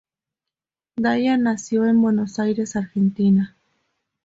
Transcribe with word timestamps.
Dayan 0.97 1.43
nació 1.43 1.85
en 1.85 2.01
Buenos 2.01 2.39
Aires, 2.39 2.75
Argentina. 2.75 3.55